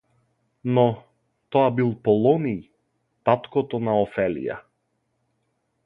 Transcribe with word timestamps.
Но, 0.77 0.85
тоа 1.57 1.67
бил 1.81 1.91
Полониј, 2.09 2.57
таткото 3.31 3.83
на 3.89 3.99
Офелија. 4.07 4.61